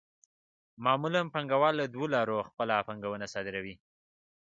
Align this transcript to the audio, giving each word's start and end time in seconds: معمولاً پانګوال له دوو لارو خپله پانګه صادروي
معمولاً 0.85 1.21
پانګوال 1.33 1.73
له 1.81 1.85
دوو 1.93 2.05
لارو 2.15 2.45
خپله 2.49 2.73
پانګه 2.87 3.29
صادروي 3.33 3.75